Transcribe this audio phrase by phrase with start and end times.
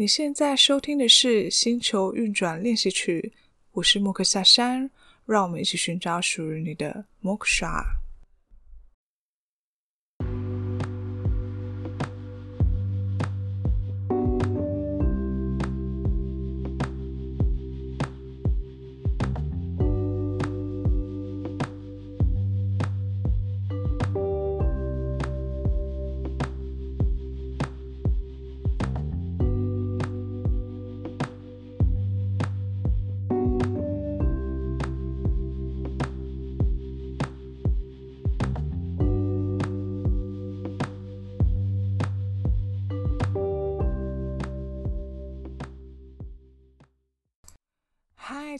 [0.00, 3.34] 你现在收听的是《星球运转练习曲》，
[3.72, 4.90] 我是莫克夏山，
[5.26, 7.36] 让我们一起寻找属于你的莫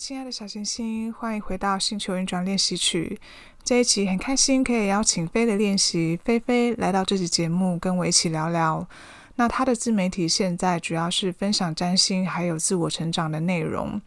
[0.01, 3.21] 亲爱的小星星，欢迎回到星球运转练习曲。
[3.63, 8.89] 这一期很开心可以邀请菲的练习菲菲来到这期节目，跟我一起聊聊。
[9.35, 14.01] 那他的自媒体现在主要是分享占星还有自我成长的内容。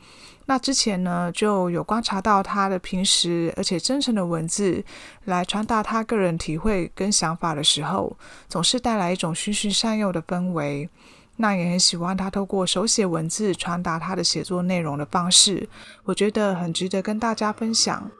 [0.48, 4.84] 那之前呢，就有观察到他的平时而且真诚的文字，
[5.26, 8.18] 来传达他个人体会跟想法的时候，
[8.50, 10.90] 总是带来一种循循善诱的氛围。
[11.38, 15.68] 那也很喜欢他透过手写文字传达他的写作内容的方式，
[16.04, 18.12] 我觉得很值得跟大家分享。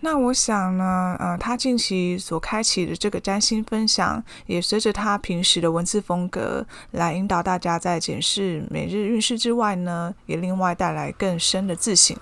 [0.00, 12.14] 那我想呢，呃，他近期所开启的这个占星分享，也随着他平时的文字风格来引导大家在检视每日运势之外呢，也另外带来更深的自省。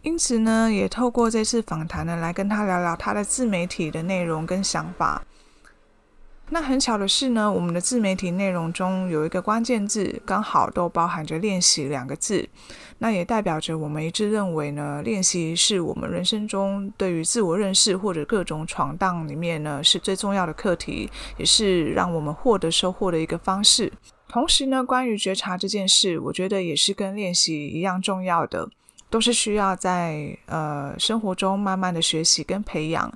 [0.00, 5.22] 因此呢，也透过这次访谈呢，来跟他聊聊他的自媒体的内容跟想法。
[6.48, 12.48] 那很巧的是呢，我们的自媒体内容中有一个关键字，刚好都包含着“练习”两个字。
[12.98, 23.92] 那也代表着我们一致认为呢，练习是我们人生中对于自我认识或者各种闯荡里面呢，是最重要的课题，也是让我们获得收获的一个方式。
[24.28, 28.68] 同时呢，关于觉察这件事，我觉得也是跟练习一样重要的，
[29.10, 33.12] 都是需要在呃生活中慢慢的学习跟培养。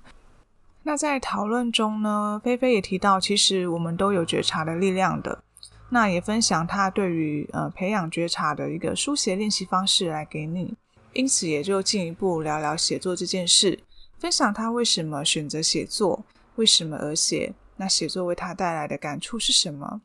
[0.90, 5.44] 那在讨论中呢，菲菲也提到，其实我们都有觉察的力量的。
[5.90, 10.74] 那也分享他对于呃培养觉察的一个书写练习方式来给你。
[11.12, 13.78] 因此也就进一步聊聊写作这件事，
[14.18, 16.24] 分享他为什么选择写作，
[16.56, 20.00] 为什么而写，那写作为他带来的感触是什么？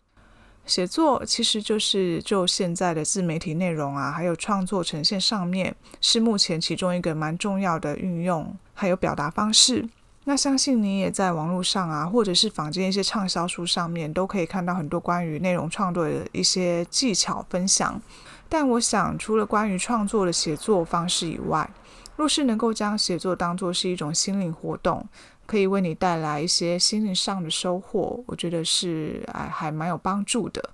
[0.67, 9.89] 写作其实就是就现在的自媒体内容啊，还有创作呈现上面，是目前其中一个蛮重要的运用还有表达方式。
[10.27, 18.01] 那相信你也在网络上啊，或者是坊间一些畅销书上面，都可以看到很多关于内容创作的一些技巧分享。
[18.49, 21.69] 但我想，除了关于创作的写作方式以外，
[22.15, 25.07] 若是能够将写作当作是一种心灵活动，
[25.45, 30.71] 可以为你带来一些心灵上的收获，我觉得是哎还蛮有帮助的。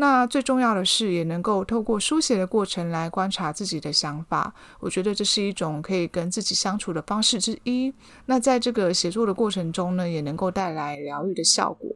[0.00, 4.54] 那最重要的是，也能够透过书写的过程来观察自己的想法。
[4.78, 7.92] 我觉得这是一种可以跟自己相处的方式之一。
[8.26, 11.90] 那在这个写作的过程中呢，也能够带来疗愈的效果。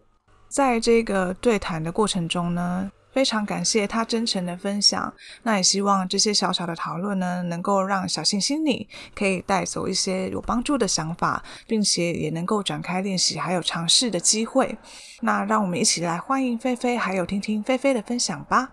[0.48, 5.12] 在这个对谈的过程中呢，非常感谢他真诚的分享，
[5.42, 14.78] 那也希望这些小小的讨论呢，能够让小星星你可以带走一些有帮助的想法，并且也能够展开练习还有尝试的机会。
[15.20, 18.72] 那让我们一起来欢迎菲菲，还有听听菲菲的分享吧。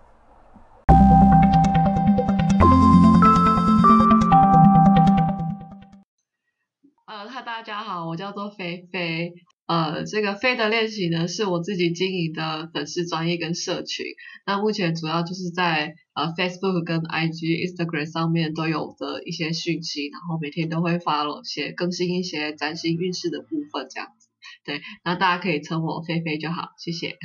[7.06, 9.34] 呃，大家好，我叫做菲菲。
[9.70, 14.04] 呃，这个飞的练习呢，是我自己经营的粉丝专业跟社群。
[14.44, 24.28] 那目前主要就是在呃 Facebook 跟 IG、Instagram 上面都有的一些讯息，然后每天都会发了些更新一些占星运势的部分，这样子。
[24.64, 27.16] 对，那大家可以称我菲菲就好，谢谢。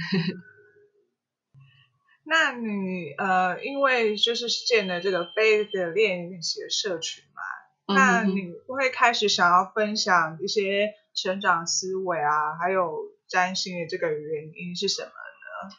[2.26, 7.42] 那你呃，因为就是建了这个飞的练习的社群嘛，
[7.92, 10.92] 嗯、那你会开始想要分享一些。
[11.16, 12.92] 成长思维啊，还有
[13.28, 15.76] 占星的这个原因是什么呢？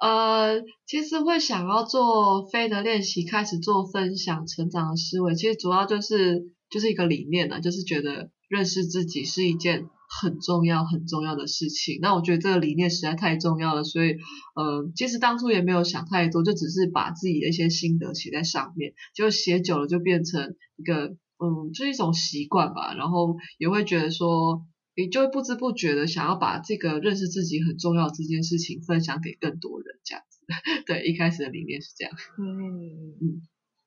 [0.00, 9.88] 呃，其实会想要做飞的练习，开始做分享成长的思维，其实主要就是就是一个理念呢，就是觉得认识自己是一件
[10.20, 12.00] 很重要很重要的事情。
[12.02, 14.16] 那我觉得这个理念实在太重要了，所以
[14.56, 22.94] 呃，其实当初也没有想太多，就只是把自己的一些心得写在上面，就写久了就变成一个嗯，就是一种习惯吧。
[22.94, 24.66] 然后也会觉得说。
[24.96, 30.40] 你就会不知不觉的想要把这个认识自己很重要这件事情分享给更多人，这样子。
[30.86, 32.14] 对，一开始的理念是这样。
[32.38, 33.42] 嗯嗯。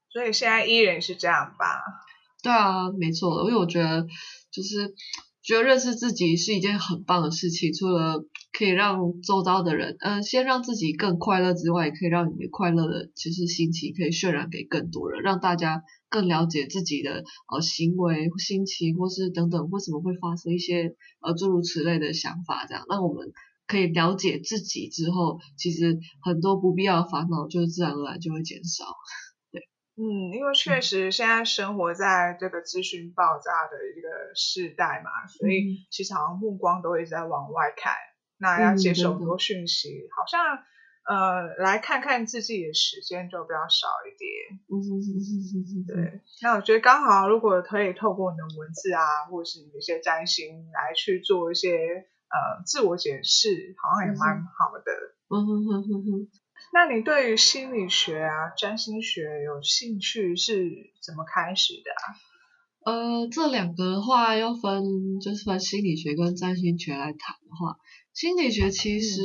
[0.10, 1.82] 所以现在依然是这样吧？
[2.42, 3.48] 对啊，没错。
[3.48, 4.08] 因为我觉得，
[4.52, 4.94] 就是
[5.48, 23.32] 觉得认识自己是一件很棒的事情，除了可以让周遭的人，嗯、先让自己更快乐之外，也可以让你的快乐的其实心情可以渲染给更多人，让大家更了解自己的呃行为、心情或是等等，为什么会发生一些呃诸如此类的想法，这样，那我们
[23.68, 28.84] 可以了解自己之后，其实很多不必要的烦恼就自然而然就会减少。
[29.98, 37.94] 嗯，因为确实现在生活在这个资讯爆炸的一个时代嘛，嗯、所以其实好像目光都一直在往外看，
[38.38, 40.40] 那要接受很多讯息，嗯、好像
[41.10, 44.62] 呃来看看自己的时间就比较少一点。
[44.70, 46.22] 嗯嗯嗯嗯嗯，对。
[46.44, 54.92] 那我觉得刚好，如果可以透过你的文字啊，或者是你的一些占星来去做一些呃自我检视，好像也蛮好的。
[55.30, 56.30] 嗯哼哼哼哼。
[56.74, 62.04] 那你对于心理学啊、占星学有兴趣是怎么开始的啊？
[62.86, 67.78] 呃，这两个的话要分，就是分心理学跟占星学来谈的话，
[68.14, 69.22] 心理学其实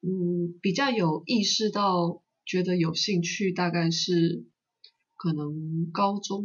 [0.00, 4.46] 嗯，嗯比较有意识到，觉得有兴趣，大概是
[5.16, 6.44] 可能高中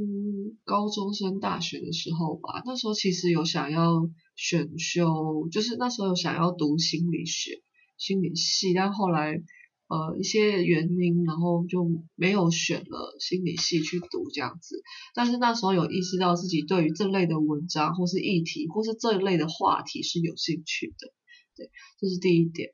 [0.64, 2.64] 高中升大学的时候吧。
[2.66, 7.62] 那时候其实有想要选修，就是那时候有想要读心理学、
[7.98, 9.44] 心理系，但后来。
[9.92, 11.86] 呃，一些原因，然后就
[12.16, 14.82] 没有选了心理系去读这样子。
[15.14, 21.12] 但是那时候有意识到自己对于这类的文章，或是议题，或是这一类的话题是有兴趣的。
[21.58, 22.70] 对，这是第一点。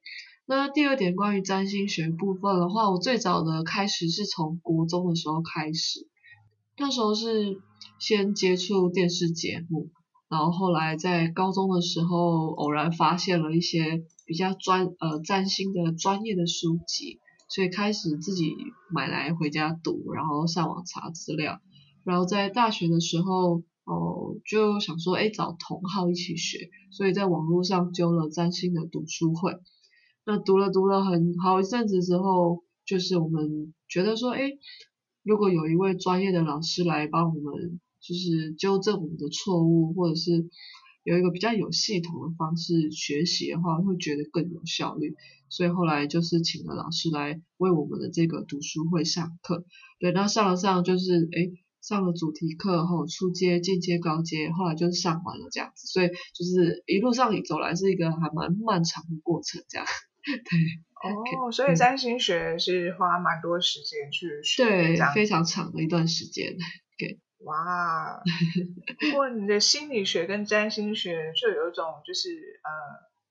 [0.45, 6.07] 那第二点，关于占星学部分的话，我最早的开始是从国中的时候开始，
[6.77, 7.57] 那时候是
[7.97, 9.89] 先接触电视节目，
[10.29, 14.03] 然后后来在高中的时候偶然发现了一些。
[14.27, 18.53] 比较专呃占星的专业的书籍，所以开始自己
[18.91, 21.61] 买来回家读，然后上网查资料，
[22.03, 29.53] 然后在大学的时候哦、就想说哎找同好一起学，所以在网络上揪了占星的读书会，
[30.25, 34.41] 那读了读了很好一阵子之后，就是我们觉得说哎
[35.23, 40.49] 如果有一位专业的老师来帮我们就是纠正我们的错误，或者是。
[41.07, 45.15] 有一个比较有系统的方式学习的话，会觉得更有效率。
[45.47, 49.63] 所以后来就是请了老师来为我们的这个读书会上课。
[49.99, 55.87] 对，那上了上就是诶上了主题课后初阶、进阶、高阶，后来就是上完了这样子。
[55.87, 59.87] 所以就是一路上走来是一个还蛮漫长的过程，这样。
[60.27, 60.59] 对。
[60.97, 66.57] 哦所以占星学是花蛮多时间去学，对，非常长的一段时间。
[66.99, 67.17] 给。
[67.39, 68.21] 哇，
[68.99, 72.29] 不过你的心理学跟占星学就有一种就是
[72.63, 72.69] 呃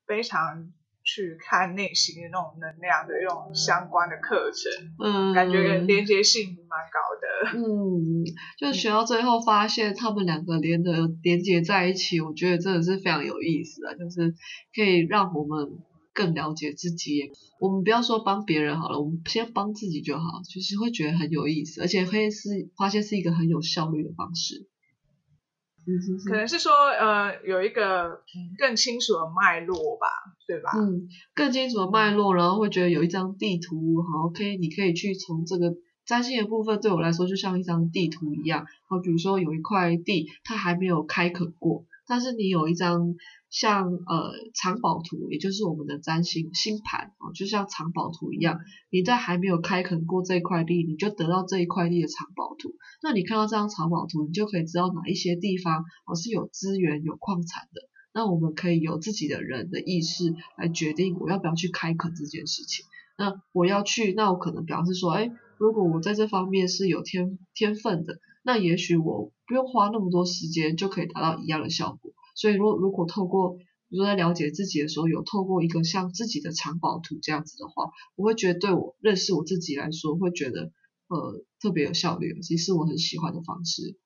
[0.06, 0.72] 非常
[1.02, 8.24] 去看内心的那种能量的一种相关的课程，嗯，感觉连接性蛮高的，嗯，
[8.58, 10.92] 就学到最后发现他们两个连的
[11.22, 14.34] 连接在一起，我觉得真的是非常有意思啊，就是
[14.74, 15.78] 可以让我们。
[16.16, 17.30] 更了解自己，
[17.60, 24.66] 我们不要说帮别人好了，我们先帮自己就好，就是会觉得很有意思，而且会是发现是一个很有效率的方式。
[26.28, 28.22] 可能是说呃有一个
[28.58, 30.08] 更清楚的脉络吧，
[30.48, 30.70] 对吧？
[30.76, 43.14] 嗯，更清楚的脉络，然后会觉得有一张地图，好，OK，你可以去从这个占星的部分对我来说就像一张地图一样，好，比如说有一块地它还没有开垦过，但是你有一张。
[43.48, 48.58] 像呃藏宝图，也就是我们的占星星盘哦，就像藏宝图一样，
[48.90, 52.74] 你在还没有开垦过这块地，你就得到这一块地的藏宝图。
[53.02, 57.82] 那你看到这张藏宝图，你就可以知道哪一些地方哦是有资源、有矿产的。
[58.12, 62.84] 那我们可以有自己的人的意识来决定我要不要去开垦这件事情。
[63.16, 72.12] 那我要去，那我可能表示说，哎，如果我在这方面是有天天分的，那也许我不用花那么多时间就可以达到一样的效果。
[72.36, 73.56] 所以，如果如果透过，
[73.88, 80.70] 比如说在了解自己的时候，有透过一个像自己的藏宝图这样子的话，我会觉得对我认识我自己来说，会觉得
[81.08, 83.98] 呃特别有效率，其实是我很喜欢的方式。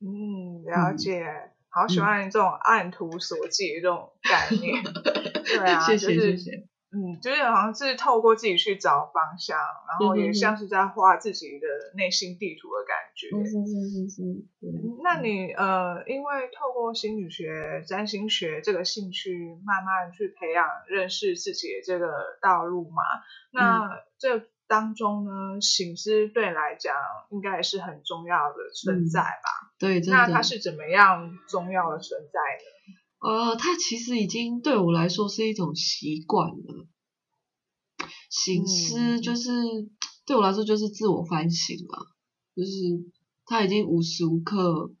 [0.00, 4.82] 嗯，了解，嗯、好喜欢这种按图索骥的这种概念。
[4.82, 6.68] 嗯、对啊，谢谢、就是、谢谢。
[6.94, 9.58] 嗯，就是好像是透过自己去找方向，
[9.88, 13.28] 然后也像是在画自己的内心地图的感觉。
[13.34, 13.66] 嗯嗯
[14.20, 14.98] 嗯嗯。
[15.02, 23.02] 那你呃，因为透过心理学、占星学这个兴趣，慢慢去培养认识自己的这个道路嘛。
[23.50, 26.94] 那这当中呢，醒思对来讲
[27.30, 29.74] 应该也是很重要的存在吧？
[29.80, 32.73] 嗯、对，那它是怎么样重要的存在呢？
[33.24, 36.86] 呃，它其实已经对我来说是一种习惯了。
[38.28, 39.90] 醒思就是、嗯、
[40.26, 42.06] 对我来说就是自我反省了，
[42.54, 42.70] 就是
[43.46, 44.92] 它已经无时无刻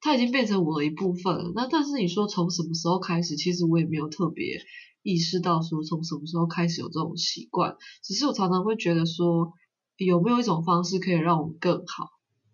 [0.00, 1.52] 它已经变成我的一部分了。
[1.54, 3.36] 那但是你说从什么时候开始？
[3.36, 4.60] 其实我也没有特别
[5.04, 7.76] 意识到说从什么时候开始有这种习惯。
[8.02, 9.52] 只是我常常会觉得说，
[9.98, 12.08] 有没有一种方式可以让我们更好？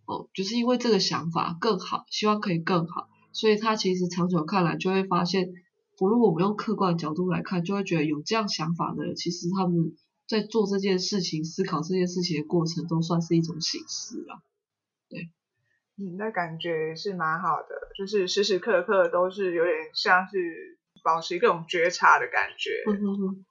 [0.04, 5.52] 哦，就是因为这个想法更好，希望可以更好，所以他其实长久看来就会发现，
[5.98, 9.94] 如果我们用客观的角度来看，就会觉得有这样想法的人，其实他们
[10.26, 14.40] 在做这件事情、思考这件事情的过程，都算是一种形式了。
[15.10, 15.28] 对。
[15.96, 22.70] 嗯，那感觉是蛮好的，就是时时刻刻都是有点像是保持一种觉察的感觉。
[22.86, 23.44] 嗯哼哼。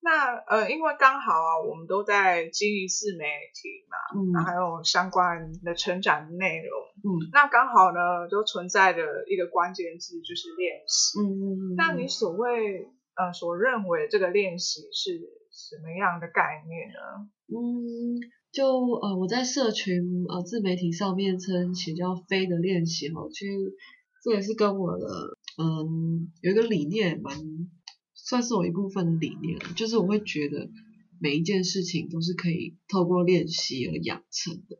[0.00, 11.20] 那呃，因为刚好啊，我们都在经营自媒体嘛，嗯，还有相关的成长内容，嗯，那刚好呢，就存在的一个关键字就是练习。
[11.20, 11.74] 嗯嗯嗯。
[11.76, 17.28] 那你所谓呃所认为这个练习是什么样的概念呢？
[17.48, 18.20] 嗯。
[18.50, 23.74] 就呃，我在社群呃自媒体上面称其叫“飞的练习”哈，其实
[24.24, 25.06] 这也是跟我的
[25.58, 27.34] 嗯有一个理念蛮
[28.28, 30.70] 算是我一部分的理念，就是我会觉得
[31.18, 34.78] 每一件事情都是可以透过练习而养成的，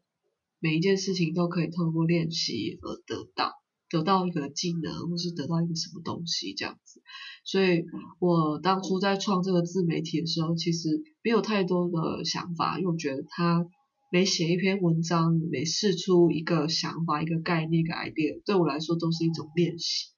[0.59, 3.52] 每一件事情都可以透过练习而得到。
[3.90, 7.00] 得到一个技能，或是得到一个什么东西这样子，
[7.43, 7.87] 所以
[8.19, 13.64] 我当初在创这个自媒体的时候，其实没有太多的想法，因为我觉得他
[14.12, 20.11] 每写一篇文章，每试出一个想法、一个概念、一个 idea，对我来说都是一种练习，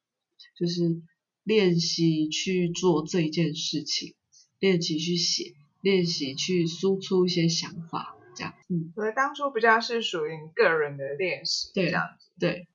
[0.59, 1.01] 就是
[1.51, 4.15] 练习去做这一件事情，
[4.61, 8.55] 练习去写，练习去输出一些想法，这样。
[8.69, 12.69] 嗯，所以当初比较是属于你个人的练习，对，这样子，对。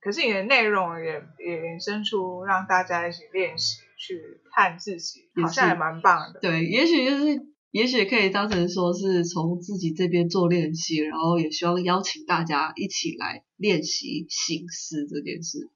[0.00, 6.40] 可是你的内容也也延伸出让大家一起练习去看自己，好像也蛮棒的。
[6.40, 15.68] 对，也许就是，也许可以当成说是从自己这边做练习，然后也希望邀请大家一起来练习醒思这件事。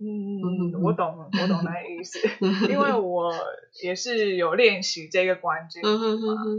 [0.00, 2.18] 嗯，我懂，我懂那个意思，
[2.70, 3.32] 因为我
[3.82, 5.90] 也是有练习这个关键嘛。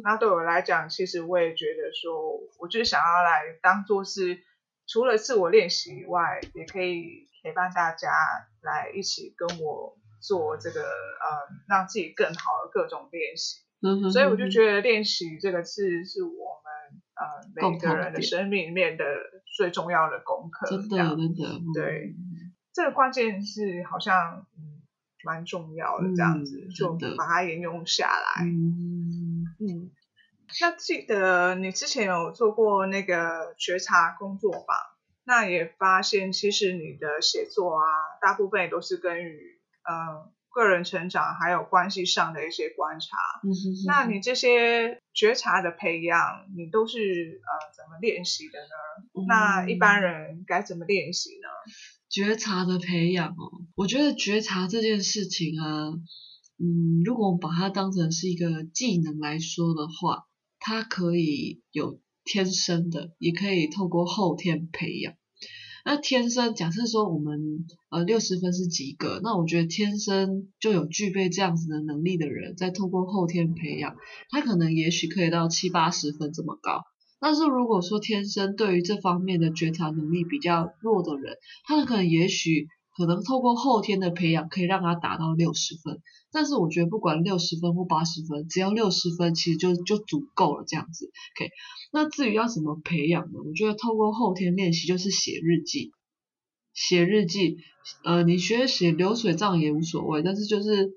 [0.04, 4.44] 那对我来讲，其实我也觉得说，我就是想要来当做是。
[4.92, 8.10] 除了自我练习以外，也可以陪伴大家
[8.64, 13.60] 来一起跟我做这个呃，让自己更好的各种练习。
[14.12, 19.06] 所以我就觉得“练习”这个字是我们呃每个人的生命里面的
[19.56, 20.68] 最重要的功课。
[20.68, 21.46] 真的，真的。
[21.76, 22.16] 对，
[22.80, 24.82] 这个关键是好像嗯
[25.26, 28.46] 蛮重要的，这样子、嗯、就把它沿用下来。
[28.46, 29.92] 嗯嗯。
[30.62, 34.78] 那记得你之前有做过那个觉察工作坊，
[35.26, 37.84] 那也发现其实你的写作啊，
[38.22, 43.18] 大部分也都是跟于呃个人成长还有关系上的一些观察。
[43.44, 43.84] 嗯哼哼。
[43.88, 49.04] 那你这些觉察的培养，你都是呃怎么练习的呢？
[49.16, 49.28] 嗯。
[49.28, 51.50] 那一般人该怎么练习呢？
[52.10, 55.90] 觉察的培养哦，我觉得觉察这件事情啊，
[56.58, 60.26] 嗯，如果我们把它当成是一个技能来说的话。
[60.62, 65.14] 它可以有天生的，也可以透过后天培养。
[65.86, 73.96] 那天生，假设说我们呃六十分是及格，那我觉得天生就有具备这样子的能力的人，再透过后天培养，
[74.30, 76.84] 他可能也许可以到七八十分这么高。
[77.20, 82.68] 但是如果说天生对于这方面的觉察能力比较弱的人，他可能也许。
[82.98, 86.02] 可能透过后天的培养，可以让他达到六十分。
[86.34, 91.06] 但是我觉得不管六十分或八十分，只要六十分，其实就就足够了这样子。
[91.06, 91.50] OK，
[91.94, 93.40] 那至于要怎么培养呢？
[93.46, 95.94] 我觉得透过后天练习，就是写日记。
[96.74, 97.60] 写日记，
[98.04, 100.92] 呃，你学写流水账也无所谓，但是就是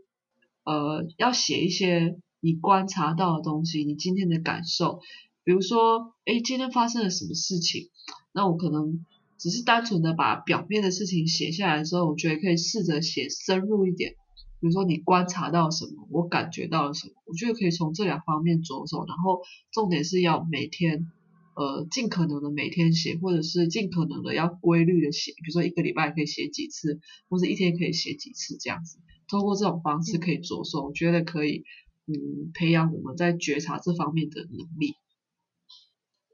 [0.64, 4.98] 呃，要写一些你观察到的东西，你今天的感受。
[5.44, 7.90] 比如说，哎，今天发生了什么事情？
[8.32, 9.04] 那我可能。
[9.38, 14.12] 只是单纯的把表面的事情写下来之后，我觉得可以试着写深入一点。
[14.60, 19.04] 比如说你观察到什么，我感觉到了什么，我觉得可以从这两方面着手。
[19.04, 19.40] 然后
[19.72, 21.10] 重点是要每天，
[21.56, 25.32] 呃，尽可能的每天写，或者是尽可能的要规律的写。
[25.32, 29.00] 比如说一个礼拜可以写几次，或者一天可以写几次这样子。
[29.26, 31.64] 通过这种方式可以着手，我觉得可以，
[32.06, 34.94] 嗯，培养我们在觉察这方面的能力。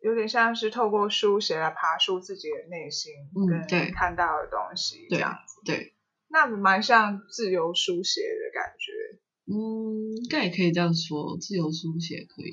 [0.02, 3.12] 有点像是透过书写来爬梳自己的内心，
[3.68, 5.60] 跟看到的东西这样子。
[5.62, 5.94] 嗯、对，对，
[6.28, 8.92] 那蛮像自由书写的感觉。
[9.50, 12.52] 嗯，应该也可以这样说，自由书写可以。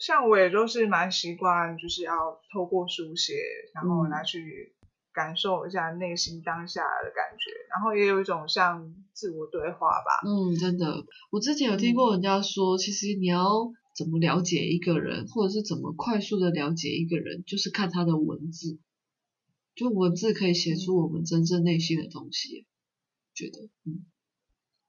[0.00, 3.34] 像我也都是蛮习惯，就是要透过书写，
[3.74, 4.74] 然后来去
[5.12, 10.20] 感受一下内心当下的感觉，嗯、然后也有一种像自我对话吧。
[10.26, 13.72] 嗯，真的，我之前有听过人家说，嗯、其实你要。
[13.94, 18.78] 怎么了解一个人，或者是怎么快速的了解一个人，就是看他的文字。
[19.74, 22.66] 就文字可以写出我们真正内心的东西，
[23.34, 24.04] 觉得，嗯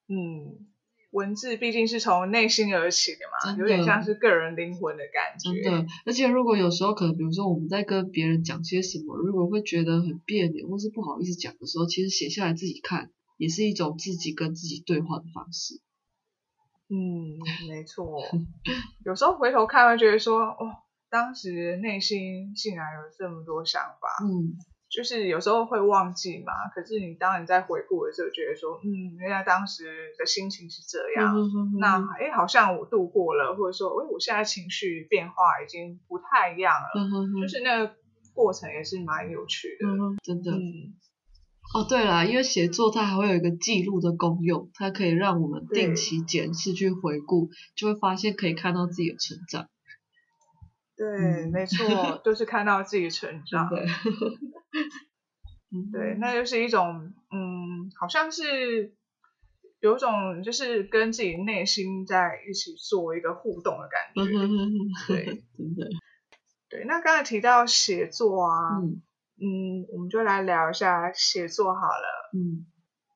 [0.09, 0.67] 嗯，
[1.11, 5.61] 文字毕竟是从内心而起的嘛，有点像是个人灵魂的感觉。
[5.61, 15.79] 真的，而且如果有时候可能，比如说我们在跟别人讲些什么，如果会觉得很别扭或是不好意思讲的时候，其实写下来自己看，也是一种自己跟自己对话的方式。
[16.89, 18.21] 嗯，没错。
[19.05, 20.57] 有时候回头看会觉得说，哦，
[21.09, 24.23] 当时内心竟然有这么多想法。
[24.23, 24.57] 嗯。
[24.93, 29.85] 就是有时候会忘记嘛，可是你当你在回顾的时候，觉得说，嗯，原来当时
[30.19, 37.95] 的心情是这样，嗯、哼哼那哎，好像我度过了，或者说，哎，我现在情绪变化已经不太一样了，嗯、哼哼就是那个
[38.35, 40.51] 过程也是蛮有趣的，嗯、真的。
[40.51, 40.93] 嗯、
[41.73, 49.69] 哦，对了，因为写作它还会有一个记录的功用，它可以让我们定期检视去回顾，就会发现可以看到自己的成长。
[50.95, 53.69] 对，嗯、没错，就是看到自己成 长。
[53.69, 53.85] 对，
[55.91, 58.93] 对，那就是一种，嗯，好像是
[59.79, 64.31] 有种，就是跟自己内心在一起做一个互动的感觉。
[65.07, 65.25] 对，
[65.57, 65.89] 真的。
[66.69, 69.01] 对，那刚才提到写作啊，嗯，
[69.43, 72.31] 嗯，我们就来聊一下写作好了。
[72.33, 72.65] 嗯。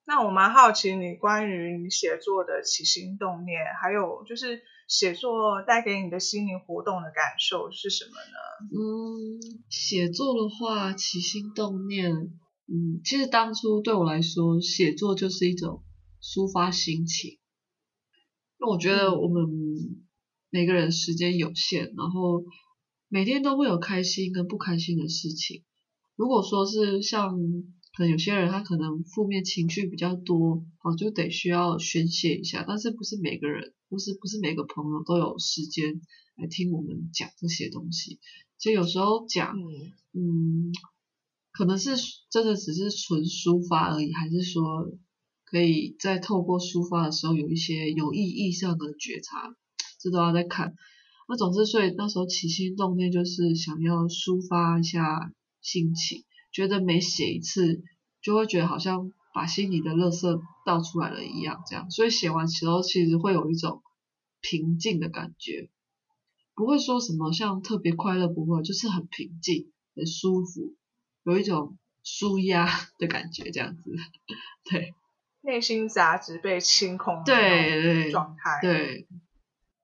[0.09, 8.37] 那我蛮好奇你关于你写作的起心动念，还有就是写作带给你的心灵活动的感受是什么呢？
[8.71, 15.83] 嗯，写作的话，起心动念，嗯，其实当初对我来说，写作就是一种
[16.21, 17.39] 抒发心情。
[18.59, 19.43] 那我觉得我们
[20.49, 22.45] 每个人时间有限，然后
[23.09, 25.65] 每天都会有开心跟不开心的事情。
[26.17, 27.37] 如果说是像
[27.95, 32.65] 可能有些人他可能负面情绪比较多，好，就得需要宣泄一下。
[32.67, 36.01] 但是不是每个人，不是不是每个朋友都有时间
[36.35, 38.19] 来听我们讲这些东西。
[38.57, 40.71] 其实有时候讲，嗯，嗯，
[41.51, 41.91] 可能是
[42.29, 44.91] 真的只是纯抒发而已，还是说
[45.45, 49.55] 可以在透过抒发的时候有一些有意义上的觉察，
[49.99, 50.73] 这都要再看。
[51.29, 56.23] 那总之，所以那时候起心动念就是想要抒发一下心情。
[56.51, 57.83] 觉得每写一次，
[58.21, 63.83] 就会觉得好像把心里的垃圾倒出来了一样，这样，所以写完之后其实会有一种
[64.41, 65.69] 平静的感觉，
[66.55, 70.73] 不会说什么像特别快乐，不会，就是很平静、很舒服，
[71.23, 73.91] 有一种舒压 的感觉，这样子，
[74.63, 74.95] 对，
[75.41, 79.07] 内心杂质被清空的对对状态，对。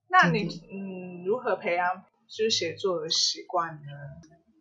[0.10, 3.82] 那你嗯，如何培养就是写作的习惯呢？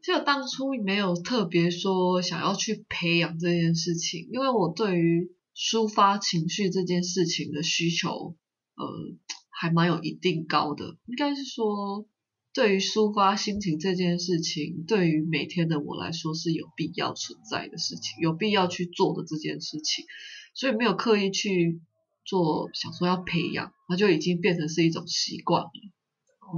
[0.03, 8.35] 其实当初没有特别说想要去培养这件事情，因为我对于抒发情绪这件事情的需求，
[8.75, 8.85] 呃，
[9.49, 10.97] 还蛮有一定高的。
[11.07, 12.05] 应该是说，
[12.53, 20.05] 对于抒发心情这件事情，对于每天的我来说是有必要存在的事情，有必要去做的这件事情，
[20.55, 21.81] 所以没有刻意去
[22.25, 25.71] 做，想说要培养，它就已经变成是一种习惯了。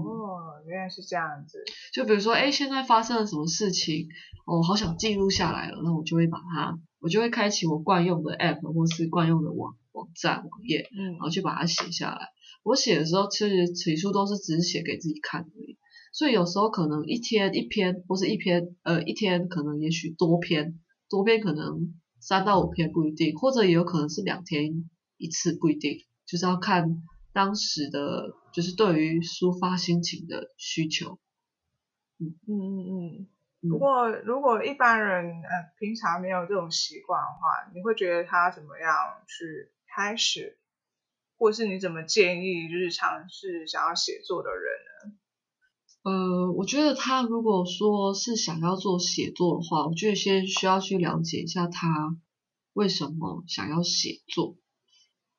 [0.01, 1.63] 哦，原来是这样子。
[1.93, 4.09] 就比如说，哎，现在发生了什么事情，
[4.47, 12.29] 我、哦、好想记录下来了，那我就会把它，我就会开启我惯用的 app 或是惯用的网网站网页，嗯，然后去把它写下来。
[12.63, 15.79] 我写的时候，其实起初都是只是写给自己看而已，
[16.13, 20.81] 所以有时候可能一天一篇，或是一篇，呃，一天可能也许多篇，
[21.11, 27.03] 多篇可能三到五篇不一定，或者也有可能是两天一次不一定，就是要看
[27.35, 28.35] 当时的。
[28.55, 31.19] 就是对于抒发心情的需求，
[32.21, 32.55] 嗯嗯
[32.87, 33.27] 嗯
[33.63, 33.69] 嗯。
[33.69, 38.95] 不过如果一般人呃平常没有这种习惯的话，你会觉得他怎么样
[39.27, 40.57] 去开始，
[41.37, 44.63] 或是你怎么建议就是尝试想要写作的人
[45.09, 46.13] 呢？
[46.13, 52.17] 呃，我觉得他如果说是想要做写作的话，我觉得先需要去了解一下他
[52.73, 54.57] 为什么想要写作。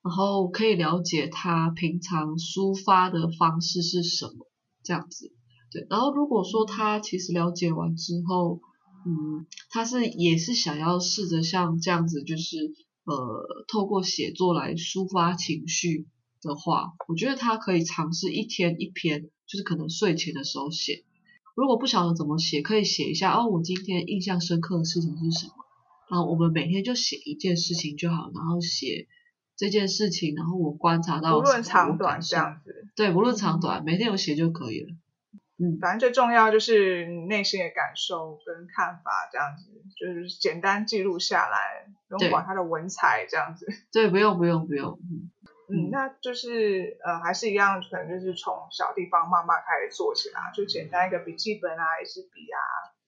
[0.05, 4.45] 然后可以了解他平常抒发的方式是什么，
[4.83, 5.33] 这样子，
[5.71, 5.87] 对。
[5.89, 8.61] 然后如果说他其实了解完之后，
[9.03, 16.05] 嗯，他是也是想要试着像这样子，就是呃，透过写作来抒发情绪
[16.43, 21.03] 的话，我觉得他可以尝试一天一篇，就是可能睡前的时候写。
[21.55, 25.53] 如果不晓得怎么写，可以写一下哦，我今天印象深刻的事情是什么？
[26.11, 29.07] 然后我们每天就写一件事情就好，然后写。
[29.57, 34.95] 这件事情，然后我观察到，无论长短这样子，对，无论长短，每天有写就可以了。
[35.57, 43.65] 嗯，反正最重要就是你内心的感受跟看法，这样子就是简单记录下来，不用管它的文采这样子。
[43.91, 44.99] 对，不用不用不用。
[44.99, 45.31] 嗯，
[45.69, 52.59] 嗯，那就是呃，还是一样，可能就是从小地方慢慢开始做起来，就简单一个笔记本啊，一支笔啊，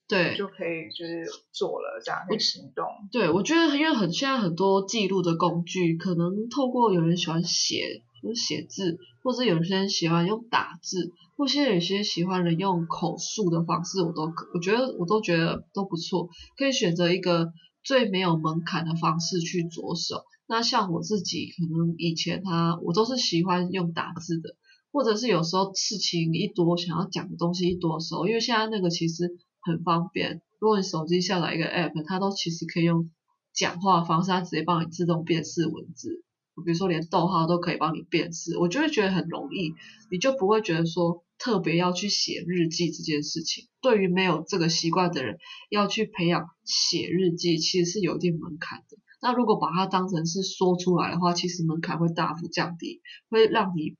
[0.07, 2.85] 对，就可以就是做了这样不行动。
[3.11, 17.51] 对，我觉得因为很现在很多记录的工具，可能透过有人喜欢写，就是写字，或者有些人喜欢用打字，或者有些喜欢人用口述的方式，我都我觉得我都觉得都不错，可以选择一个
[17.83, 20.23] 最没有门槛的方式去着手。
[20.47, 24.55] 那像我自己，可能以前他我都是喜欢用打字的，
[24.93, 29.37] 或者是有时候事情一多，想要讲的东西一多的时候，因为现在那个其实。
[29.67, 33.11] 很方便，如果你手机下载一个 app，它都其实可以用
[33.53, 36.23] 讲话方式，它直接帮你自动辨识文字。
[36.65, 39.75] 比如说连逗号都可以帮你辨识，我就会觉得很容易，
[40.09, 43.67] 你就不会觉得说特别要去写日记这件事情。
[43.79, 45.37] 对于没有这个习惯的人，
[45.69, 48.97] 要去培养写日记，其实是有一定门槛的。
[49.21, 53.95] 那如果把它当成是说出来的话，其实门槛会大幅降低，会让你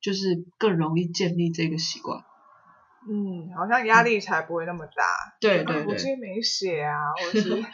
[0.00, 2.24] 就是更容易建立这个习惯。
[3.10, 4.92] 嗯，好像压力才不会那么大。
[4.92, 7.64] 嗯、对对对，我今天没写啊， 或者是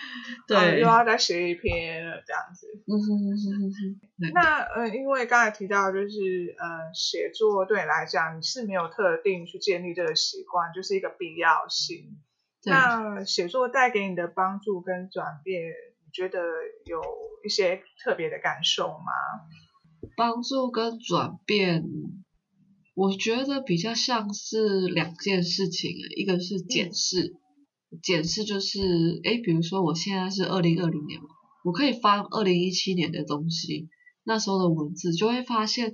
[0.47, 2.69] 对、啊，又要再写一篇了这样子。
[2.87, 4.33] 嗯哼哼哼哼。
[4.33, 12.19] 那呃，因为刚才提到就是呃，写作对你来讲你是没有特定去建立这个习惯，就是一个必要性。
[12.67, 16.39] 那写作带给你的帮助跟转变，你觉得
[16.87, 17.03] 有
[17.45, 19.13] 一些特别的感受吗？
[20.17, 21.83] 帮助跟转变。
[22.95, 27.35] 我觉得比较像是两件事情，一个是检视，
[27.91, 31.27] 嗯、检视就是，诶，比如说我现在是二零二零年嘛，
[31.65, 33.89] 我可以翻二零一七年的东西，
[34.23, 35.93] 那时候的文字，就会发现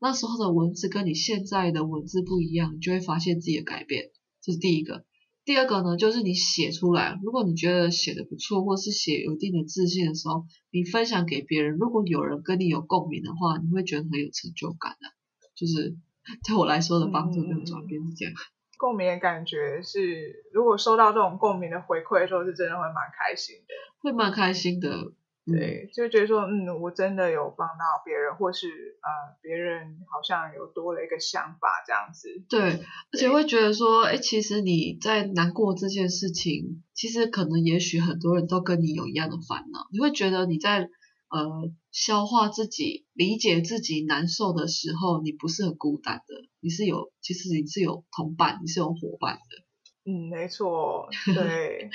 [0.00, 4.10] 那时候的文字跟你现在的文字不一样，你就会发现自己的改变，
[4.42, 5.04] 这是第一个。
[5.44, 15.06] 第二个呢，就是你写出来，如果你觉得写的不错，或是写有一定的自信的时候，你分享给别人，如果有人跟你有共鸣的话，你会觉得很有成就感的，
[15.54, 15.96] 就是。
[16.46, 18.38] 对我来说的帮助跟转变是这样，嗯，
[18.78, 25.12] 共鸣的感觉是，如果收到这种共鸣的回馈的时候，是真的会蛮开心的，会蛮开心的。
[25.44, 28.68] 对，就觉得说，嗯，我真的有帮到别人，或是
[29.02, 32.28] 呃，别人好像有多了一个想法这样子。
[32.48, 40.88] 对，对而且会觉得说，哎，其实你在难过这件事情，其实可能也许很多人都跟你有一样的烦恼，你会觉得你在。
[41.32, 49.64] 呃，消化自己、理解自己难受的时候，你不是很孤单的，你是有，其实你是有同伴，你是有伙伴的。
[50.04, 51.88] 嗯，没错， 对。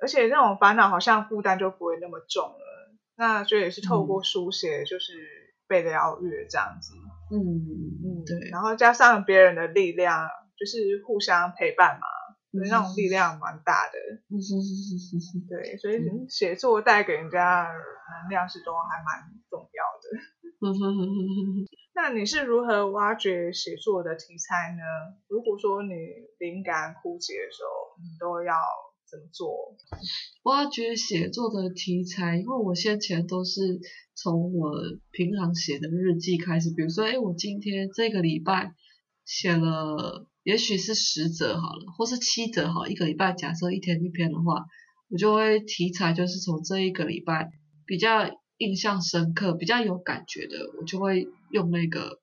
[0.00, 2.94] 而且那种烦恼好像负担就不会那么重了。
[3.16, 5.12] 那所以也是透过书写，就是
[5.68, 6.94] 被疗愈这样子。
[7.30, 7.38] 嗯
[8.02, 8.50] 嗯，对。
[8.50, 10.26] 然后加上别人的力量，
[10.58, 12.06] 就是互相陪伴嘛。
[12.62, 13.98] 那种力量蛮大的，
[15.48, 20.04] 对，所以写作带给人家能量是都还蛮重要的。
[21.94, 24.82] 那你是如何挖掘写作的题材呢？
[25.28, 25.90] 如果说你
[26.38, 28.54] 灵感枯竭的时候，你都要
[29.10, 29.76] 怎么做？
[30.44, 33.80] 挖掘写作的题材，因为我先前都是
[34.14, 34.72] 从我
[35.10, 38.74] 平常写的日记开始，比如说，哎，我今天这个礼拜
[39.24, 40.28] 写了。
[40.44, 44.66] 也许是十折好了，或是七折好，一个礼拜假设一天一篇的话，
[45.08, 47.50] 我就会题材就是从这一个礼拜
[47.86, 52.20] 比较印象深刻、比较有感觉的，我就会用那个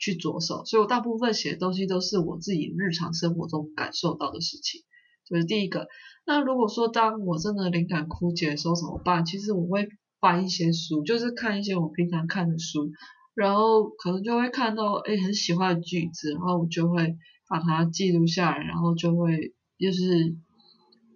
[0.00, 0.64] 去着手。
[0.64, 4.80] 所以我大部分写的东西都是我自己日常生活中感受到的事情，
[5.28, 5.88] 就是第一个。
[6.26, 9.26] 那如果说当我真的灵感枯竭的时候怎么办？
[9.26, 9.86] 其实我会
[10.20, 12.90] 翻一些书，就是看一些我平常看的书，
[13.34, 17.14] 然后可能就会看到诶很喜欢的句子，然后我就会。
[17.48, 20.36] 把它记录下来，然后就会就是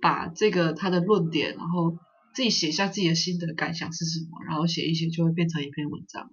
[0.01, 1.99] 把这个他的论点，然后
[2.35, 6.31] 自己写下自己的心得感想是什么，然后写一写就会变成一篇文章。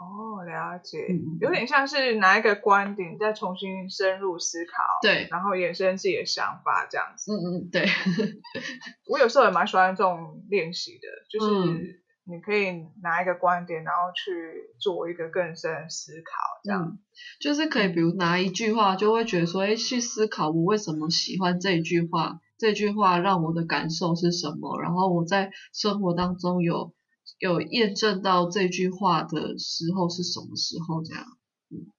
[0.00, 7.32] 哦，了解，嗯、有点像是拿一个观点再重新深入思考，对，然后衍生自己的想法这样子。
[7.32, 7.86] 嗯嗯，对。
[9.08, 12.03] 我有时候也蛮喜欢这种练习的，就是。
[12.26, 14.30] 嗯你可以拿一个观点，然后去
[14.78, 16.32] 做一个更深的思考，
[16.64, 16.98] 这样、嗯、
[17.38, 26.94] 就是可以，比如拿一句话，就会觉得说，哎，去思考我为什么喜欢这一句话，这句话让我的感受是什么，然后我在生活当中有
[27.40, 31.26] 有验证到这句话的时候是什么时候，这样，
[31.68, 31.92] 嗯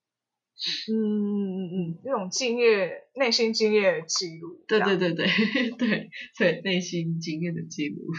[0.90, 5.28] 嗯嗯嗯，那种敬业、内心敬业的记录，对对对对
[5.78, 8.12] 对对，内心经验的记录。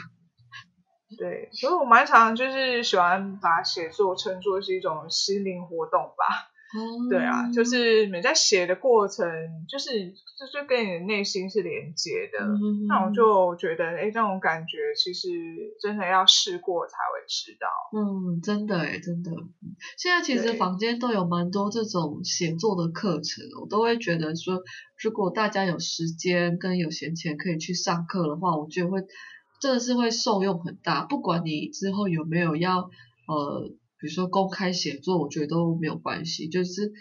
[1.16, 6.51] 对，所以我蛮常就是喜欢把写作称作是一种心灵活动吧。
[6.77, 9.25] 嗯，对啊，就是你在写的过程，
[9.69, 12.45] 就是就是跟你的内心是连接的。
[12.45, 15.29] 嗯、那我就觉得，哎，这种感觉其实
[15.81, 17.69] 真的要试过才会知道。
[17.97, 19.31] 嗯，真的哎，真的。
[19.97, 24.61] 现在其实坊间都有蛮多这种写作的课程，我都会觉得说，
[25.01, 28.99] 如果大家有时间跟有闲钱可以去上课的话，我觉得会
[29.61, 31.05] 真的是会受用很大。
[31.05, 32.90] 不管你之后有没有要
[33.27, 33.73] 呃。
[33.99, 36.92] 比如说公开写作，我觉得都没有关系，就是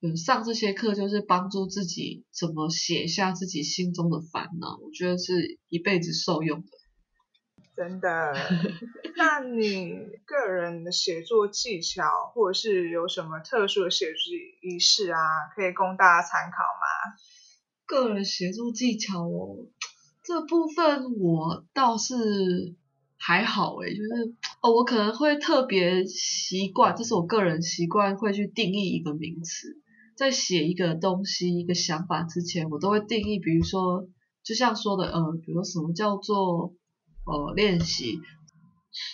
[0.00, 6.68] 嗯上这些课就是帮助自己怎么写下自己心中的烦恼，我觉得是一辈子受用的。
[7.76, 8.32] 真的？
[9.14, 9.90] 那你
[10.24, 14.16] 个人的写作技巧，或者是有什么特殊的写作
[14.62, 15.20] 仪式啊，
[15.54, 17.12] 可以供大家参考吗？
[17.84, 19.66] 个人写作技巧哦，
[20.26, 22.74] 这部分我倒是。
[23.18, 24.08] 还好诶，就是
[24.60, 29.68] 哦，我可能会特别习惯，这是我个人习惯，会去定义一个名词，
[30.16, 34.06] 在写一个东西、一个想法之前，我都会定义，比如说，
[34.44, 36.74] 就像说的，呃，比如说什么叫做
[37.24, 38.18] 呃练习，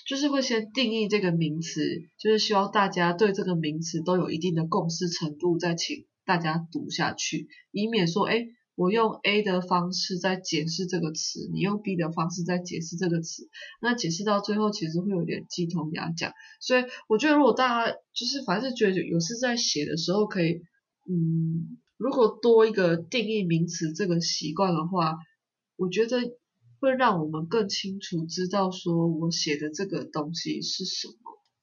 [0.09, 1.81] 就是会先定义这个名词，
[2.19, 13.49] 就是希望大家对这个名词都有一定的共识程度，再请大家读下去，以免说，诶我用 A 的方式在解释这个词，你用 B 的方式在解释这个词，
[13.81, 16.33] 那解释到最后其实会有点鸡同鸭讲。
[16.61, 20.63] 所以我觉得如果大家就是凡是觉得有事在写的时候可以，
[21.09, 25.19] 嗯，如果多一个定义名词这个习惯的话，
[25.77, 26.19] 我觉得
[26.81, 31.15] 会让我们更清楚知道说我写的这个东西是什么。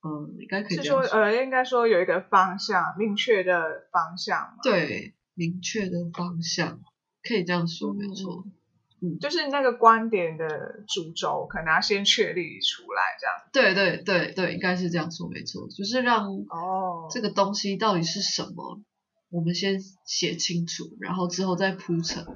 [0.01, 4.55] 嗯，应该可以这说呃，应该说有一个方向，明确的方向。
[4.63, 6.79] 对，明确的方向。
[7.29, 8.43] 可以这样说，没错，
[9.03, 13.35] 嗯，就是那个观点的主轴，可能要先确立出来，这样。
[13.53, 18.81] 对对对对，应该是这样说，没错，就是让哦，这个东西到底是什么，哦、
[19.29, 22.33] 我们先写清楚，然后之后再铺陈，就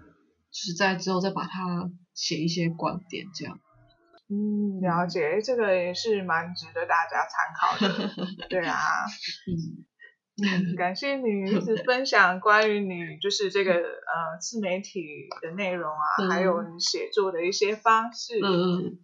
[0.51, 3.59] 是在之后再把它写一些观点，这样。
[4.29, 8.11] 嗯，了解，这个也是蛮值得大家参考的，
[8.47, 8.77] 对啊，
[9.47, 9.83] 嗯。
[10.43, 15.01] 嗯，感谢你一直 分享关于你就是这个呃自媒体
[15.41, 18.39] 的内容啊，嗯、还有你写作的一些方式，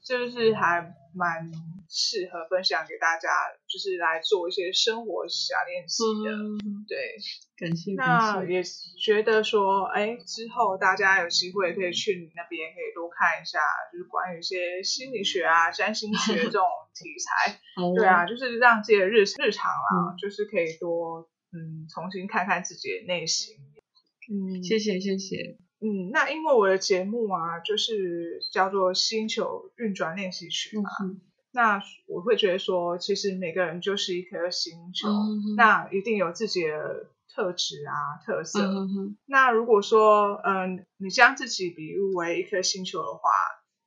[0.03, 1.51] 是不是还蛮
[1.89, 3.29] 适合分享给大家，
[3.67, 7.17] 就是来做一些生活小练习的，嗯、对，
[7.57, 7.93] 感谢。
[7.95, 8.63] 那也
[8.99, 13.59] 觉得说，哎，之后大家有机会可以去你那边，可以多看一下，
[13.91, 17.59] 就是关于一些心理学啊、占星学这种题材，
[17.95, 21.29] 对啊，就是让自己的日日常啊，嗯、就是可以多。
[21.51, 23.55] 嗯，重新看看自己的内心。
[24.31, 25.57] 嗯，谢谢谢谢。
[25.81, 30.89] 嗯，那因为我的节目啊，就是叫做《星球运转练习曲》嘛。
[31.03, 38.61] 嗯、那我会觉得说，其实每个人就是一颗星球，嗯、那一定有自己的特质啊、特色。
[38.61, 43.29] 嗯、那如果说，嗯，你将自己比喻为一颗星球的话，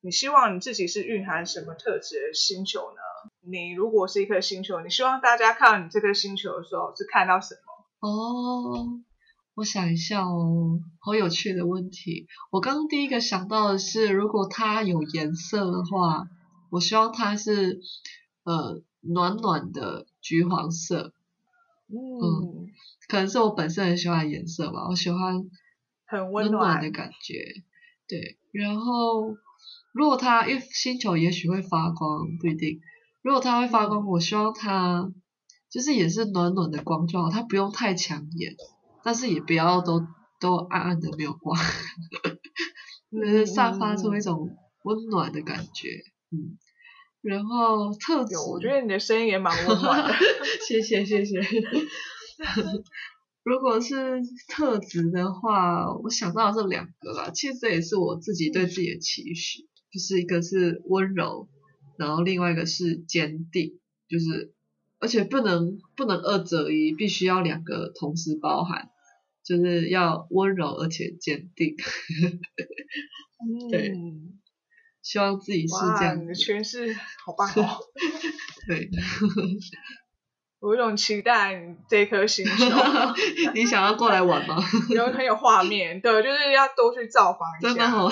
[0.01, 3.31] 你希望你自己是蕴含什么特质的星球呢？
[3.45, 7.61] 你如果是一颗星球，你希望大家看到你这颗星球的时候是看到什么？
[8.09, 9.01] 哦，
[9.55, 12.27] 我想一下哦，好有趣的问题。
[12.51, 16.27] 我刚刚第一个想到的是，如果它有颜色的话，
[16.71, 17.81] 我希望它是
[18.45, 21.13] 呃暖暖的橘黄色。
[21.89, 22.67] 嗯，嗯，
[23.09, 25.45] 可能是我本身很喜欢的颜色吧，我喜欢
[26.07, 27.63] 很温暖的感觉。
[28.09, 29.37] 对，然后
[29.93, 32.81] 如果它因为星球也许会发光，不一定。
[33.21, 35.13] 如果它会发光，我希望它
[35.71, 38.57] 就是也是暖暖的光就好，它不用太抢眼，
[39.05, 40.07] 但是也不要都
[40.41, 41.59] 都暗暗的没有光，
[43.11, 45.89] 就是散发出一种温暖的感觉，
[46.31, 46.59] 嗯，
[47.21, 50.15] 然后特质，我觉得你的声音也蛮温暖的，
[50.67, 51.41] 谢谢谢谢。
[53.45, 61.49] 如果是特质的话，我想到的是两个啦，其实这也是我自己对自己的期许，就是一个是温柔。
[61.99, 64.55] 然后另外一个是坚定，就是
[65.03, 68.89] 而且不能不能二者一，必须要两个同时包含，
[69.45, 71.75] 就是要温柔而且坚定。
[73.69, 74.39] 对，嗯、
[75.03, 76.23] 希望自己是这样。
[76.23, 77.79] 你的诠释好棒哦。
[78.69, 78.89] 对。
[80.63, 82.65] 我有一种期待你这颗星球，
[83.53, 84.57] 你想要过来玩吗？
[84.95, 87.69] 有很有画面，对，就是要多去造访一下。
[87.69, 88.09] 真的好，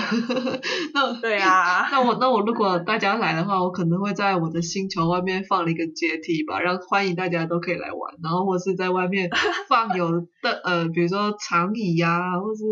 [0.93, 9.31] 那对啊，那我那我如果大家来的话，我可能会在我的星球外面放了一个阶梯吧，让欢迎大家都可以来玩，然后或是在外面
[9.69, 10.11] 放有
[10.43, 12.65] 的呃，比如说长椅呀、啊，或是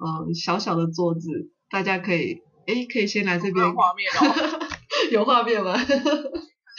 [0.00, 1.28] 呃小小的桌子，
[1.70, 3.64] 大家可以诶可以先来这边。
[3.64, 4.60] 有画面哦，
[5.12, 5.76] 有画面吗？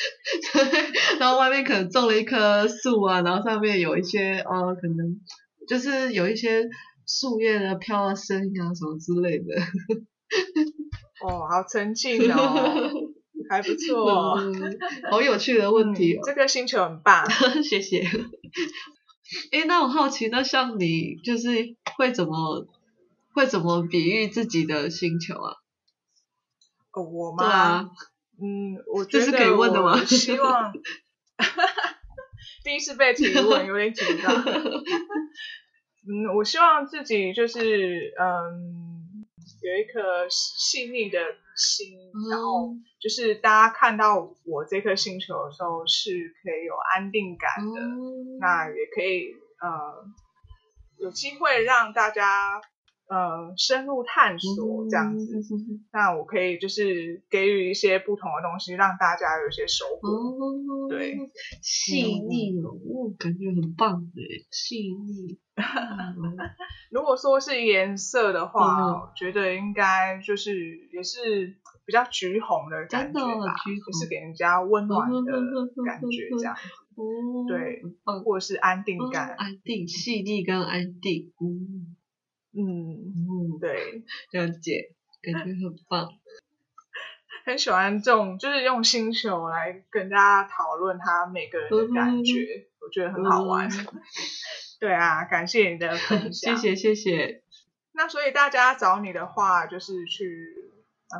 [1.19, 5.19] 然后外面可能种了一棵树啊，然后上面有一些呃，可能
[5.67, 6.67] 就是有一些
[7.05, 9.45] 树叶的飘的声音啊，什么之类的。
[11.25, 12.91] 哦，好沉静哦，
[13.49, 14.77] 还不错，嗯，
[15.11, 16.21] 好有趣的问题哦。
[16.21, 17.25] 嗯，这个星球很棒，
[17.63, 18.01] 谢谢。
[19.51, 21.49] 诶，那我好奇，那像你就是
[21.97, 22.67] 会怎么
[23.33, 25.53] 会怎么比喻自己的星球啊？
[26.93, 27.43] 哦，我吗？
[27.43, 27.89] 对啊。
[28.43, 29.91] 嗯，我觉得这是可以问的吗？
[29.93, 30.73] 我希望，
[32.63, 34.33] 第一次被提问有点紧张。
[34.35, 39.25] 嗯，我希望自己就是嗯，
[39.61, 41.19] 有一颗细腻的
[41.55, 50.03] 心，嗯，然后就是大家看到我这颗星球的时候是可以有安定感的，嗯，那也可以呃
[50.97, 52.59] 有机会让大家。
[53.11, 60.07] 呃，深入探索这样子，嗯、那我可以就是给予一些不同的东西，让大家有一些收获。
[60.07, 61.17] 哦、对，
[61.61, 62.53] 细腻
[63.19, 65.37] 感觉很棒的，细腻。
[66.89, 70.55] 如果说是颜色的话，嗯、我觉得应该就是
[70.93, 73.53] 也是比较橘红的感觉吧，
[73.85, 75.33] 就是给人家温暖的
[75.85, 76.61] 感觉这样子。
[76.95, 77.81] 嗯、对，
[78.23, 81.33] 或者是安定感，嗯、安定，细腻跟安定。
[81.41, 81.90] 嗯。
[82.53, 86.09] 嗯嗯，对， 了解，感觉很棒，
[87.45, 93.67] 很喜欢这种，就是用星球来跟大家讨论他每个人的感觉，嗯、我觉得很好玩。
[93.69, 93.85] 嗯、
[94.79, 97.43] 对啊，感谢你的分享，谢谢谢谢。
[97.93, 100.60] 那所以大家找你的话，就是去。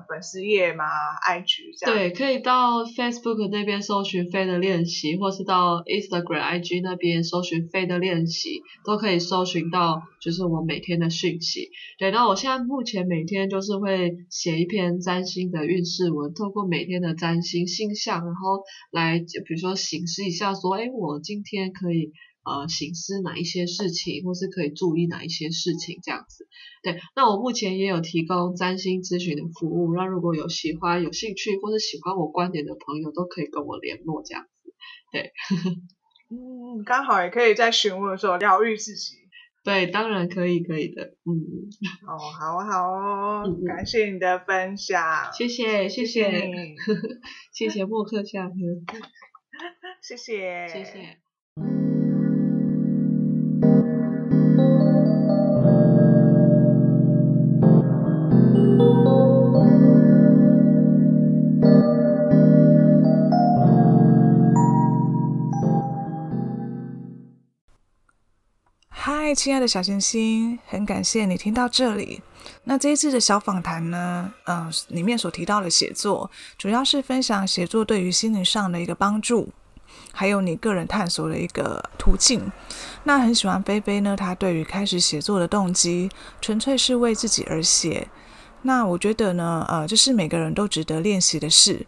[0.08, 0.86] 粉丝页嘛
[1.28, 1.96] ，IG 这样。
[1.96, 11.70] 对，可以到 Facebook 那边搜寻飞的练习，或是到 Instagram、IG 那边搜寻飞的练习，都可以搜寻到，就是我每天的讯息。
[11.98, 22.12] 对，那我现在目前每天就是会写一篇占星的运势文，透过每天的占星星象，然后来，比如说形式一下，说，哎，我今天可以。
[22.44, 26.48] 呃，行思哪一些事情，或是可以注意哪一些事情，这样子。
[26.84, 34.74] 对，那我目前也有提供占星咨询的服务，那如果有喜欢、有兴趣，或是喜欢我观点的朋友，都可以跟我联络，这样子。
[35.12, 35.32] 对，
[36.32, 39.18] 嗯，刚好也可以在询问的时候疗愈自己。
[39.64, 41.04] 对，当然可以，可以的。
[41.24, 41.30] 嗯，
[42.08, 46.32] 哦，好好哦，嗯、感谢你的分享，谢谢，谢谢，
[47.54, 48.56] 谢谢， 莫克夏哥，
[50.02, 51.31] 谢谢，谢谢。
[69.34, 72.22] 亲爱的小星星，很感谢你听到这里。
[72.66, 79.50] 那这一次的小访谈呢，嗯、呃，里面所提到的写作，主要是分享写作对于心灵上的一个帮助，
[80.12, 82.52] 还有你个人探索的一个途径。
[83.04, 86.10] 那很喜欢菲菲呢，她对于开始写作的动机，
[86.42, 88.08] 纯粹是为自己而写。
[88.64, 91.86] 那我觉得呢，呃，这是每个人都值得练习的事。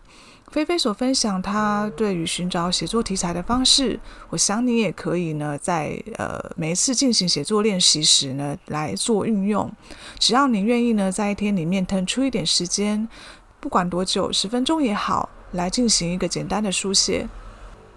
[0.54, 9.72] 菲菲所分享她对于寻找写作题材的方式，我想你也可以呢，在呃每一次进行写作练习时呢来做运用。
[10.20, 13.10] 只要你愿意呢，在一天里面腾出一点时间，
[13.60, 17.28] 不管多久，十分钟也好，来进行一个简单的书写。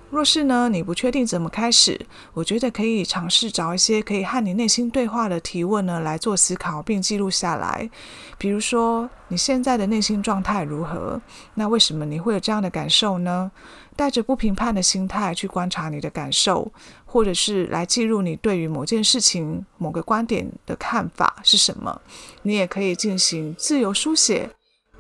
[0.09, 2.01] 若是呢，你不确定怎么开始，
[2.33, 7.91] 我觉得可以尝试找一些可以和你内心对话的提问呢来做思考，并记录下来。
[8.39, 11.21] 比如说，你现在的内心状态如何？
[11.55, 13.51] 那为什么你会有这样的感受呢？
[13.97, 16.71] 带着不评判的心态去观察你的感受，
[17.05, 22.01] 或者是来记录你对于某件事情、某个观点的看法是什么。
[22.43, 24.51] 你也可以进行自由书写，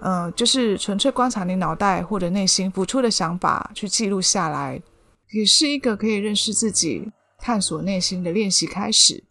[0.01, 4.83] 嗯、就是纯粹观察你脑袋或者内心浮出的想法，去记录下来。
[5.31, 9.25] 也是一个可以认识自己、探索内心的练习开始。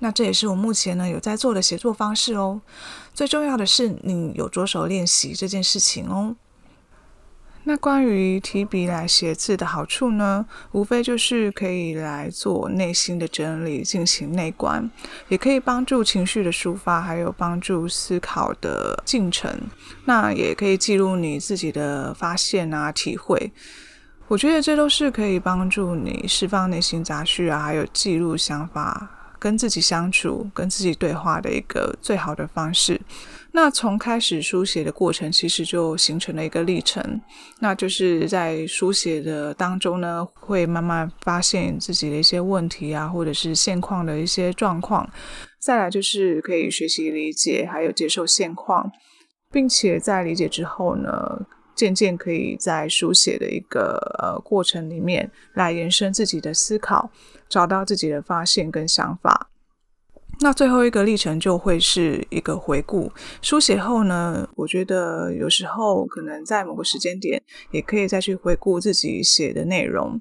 [0.00, 2.60] 那这也是我目前呢有在做的写作方式哦。
[3.14, 6.36] 最重要的是你有着手练习这件事情哦。
[7.66, 14.90] 那关于提笔来写字的好处呢，无非就是可以来做内心的整理，进行内观，
[15.28, 19.58] 也可以帮助情绪的抒发，还有帮助思考的进程。
[20.04, 23.50] 那也可以记录你自己的发现啊、体会。
[24.34, 33.00] 我觉得这都是可以帮助你释放内心杂绪啊，还有记录想法、跟自己相处、跟自己对话的一个最好的方式。
[33.52, 37.20] 那从开始书写的过程，其实就形成了一个历程。
[37.60, 45.08] 那就是在书写的当中呢，会慢慢发现自己的一些问题啊，或者是现况的一些状况。
[45.60, 48.90] 再来就是可以学习理解，还有接受现况，
[49.52, 57.10] 并且在理解之后呢，渐渐可以在书写的一个呃过程里面来延伸自己的思考，
[57.48, 59.50] 找到自己的发现跟想法。
[60.40, 63.12] 那最后一个历程就会是一个回顾。
[63.40, 70.20] 书写后呢，我觉得有时候可能在某个时间点，也可以再去回顾自己写的内容。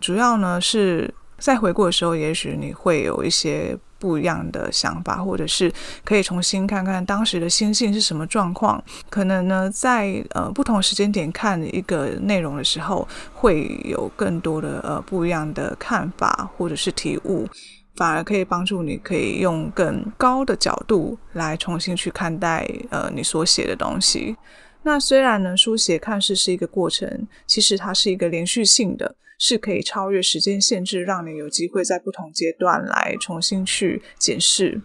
[0.00, 5.72] 主要呢是在回顾的时候，也许你会有一些不一样的想法，或者是
[6.04, 8.82] 可以重新看看当时的心性是什么状况。
[9.08, 17.48] 可能呢，在呃不同时间点看一个内容的时候，会有更多的呃不一样的看法，或者是体悟。
[17.94, 24.34] 反而可以帮助你，可以用更高的角度来重新去看待呃你所写的东西。
[24.82, 29.14] 那虽然呢，书写看似是一个过程，其实它是一个连续性的，
[29.44, 34.80] 是可以超越时间限制，让你有机会在不同阶段来重新去检视。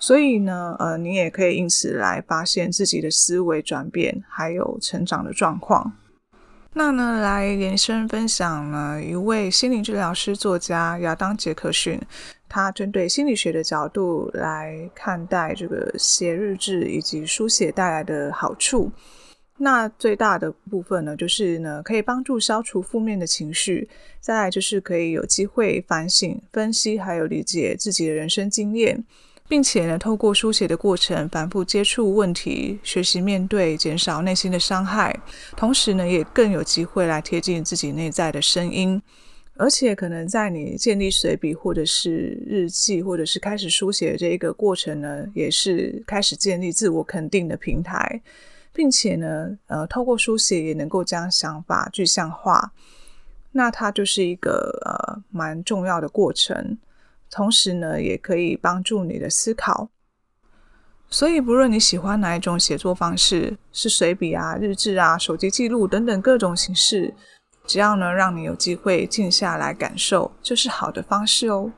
[0.00, 5.92] 所以呢，呃，你也可以因此来发现自己的思维转变，还有成长的状况。
[6.72, 12.00] 那呢，来延伸分享呢，一位心理治疗师作家亚当杰克逊。
[12.48, 18.90] 他针对心理学的角度来看待这个写日志以及书写带来的好处。
[19.62, 23.86] 那最大的部分呢，就是呢，可以帮助消除负面的情绪，
[24.18, 29.04] 再来就是可以有机会反省、分析，还有理解自己的人生经验，
[29.46, 35.14] 并且呢，透过书写的过程，反复接触问题，学习面对，减少内心的伤害，
[35.54, 39.02] 同时呢，也更有机会来贴近自己内在的声音。
[39.56, 48.22] 而且可能在你建立随笔，或者是日记，或者是开始书写的这一个过程呢，也是开始建立自我肯定的平台，
[48.72, 52.72] 并且呢，呃，透过书写也能够将想法具象化。
[53.52, 56.78] 那它就是一个呃蛮重要的过程，
[57.30, 59.88] 同时呢，也可以帮助你的思考。
[61.12, 67.12] 所以，不论你喜欢哪一种写作方式，是随笔啊、日志啊、手机记录等等各种形式。
[67.66, 71.72] 只要呢，让你有机会静下来感受，就是好的方式哦。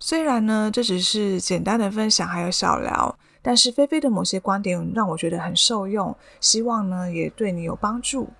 [0.00, 8.30] 虽然呢，这只是简单的分享，还有小聊，但是菲菲的某些观点让我觉得很受用，希望呢也对你有帮助。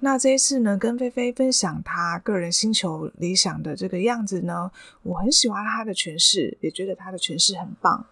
[0.00, 4.70] 那这一次呢，跟菲菲分享她个人星球理想的这个样子呢，
[5.02, 8.04] 我很喜欢她的诠释，也觉得她的诠释很棒。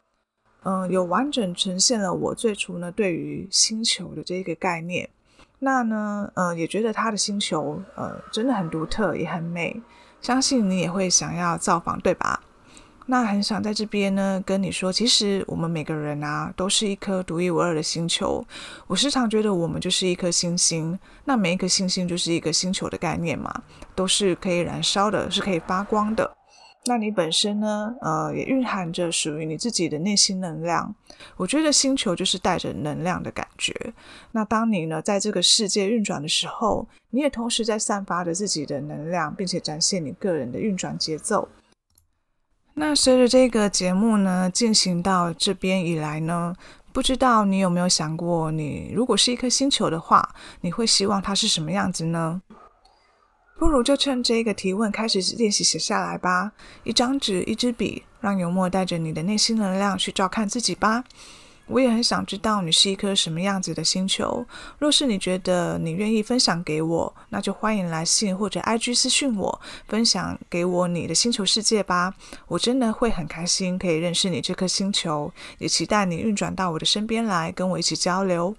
[0.63, 5.09] 嗯、有完整呈现了我最初呢对于星球的这个概念。
[5.59, 9.81] 那呢，呃，也觉得他的星球，呃，真的很独特，也很美。
[10.21, 12.43] 相信你也会想要造访，对吧？
[13.09, 18.45] 那很想在这边呢跟你说，其实我们每个人啊，都是一颗独一无二的星球。
[18.89, 23.63] 我时常觉得我们就是一颗星星，那每一颗星星就是一个星球的概念嘛，
[23.95, 26.37] 都是可以燃烧的，是可以发光的。
[26.89, 27.93] 那你本身呢？
[28.01, 30.95] 呃，也蕴含着属于你自己的内心能量。
[31.37, 33.75] 我觉得星球就是带着能量的感觉。
[34.31, 41.49] 那当你呢，在这个世界运转的时候，你也同时在散发着自己的能量，并且展现你个人的运转节奏。
[42.79, 46.55] 那随着这个节目呢进行到这边以来呢，
[46.93, 52.43] 不知道你有没有想过，你如果是一颗星球的话，你会希望它是什么样子呢？
[53.59, 56.53] 不如就趁这个提问开始练习写下来吧。
[56.85, 61.03] 一张纸，一支笔，让油墨带着你的内心能量去照看自己吧。
[61.67, 64.47] 我也很想知道你是一颗什么样子的星球。
[64.79, 72.15] 若是你觉得你愿意分享给我，那就欢迎来信或者 IG 私讯我，分享给我你的星球世界吧。
[72.47, 78.55] 我真的会很开心可以认识你这颗星球，也期待你运转到我的身边来，跟我一起交流。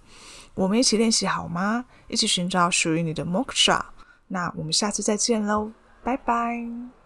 [0.53, 1.85] 我们一起练习好吗？
[2.07, 3.79] 一起寻找属于你的 Moksha。
[4.27, 5.71] 那我们下次再见喽，
[6.03, 6.96] 拜拜。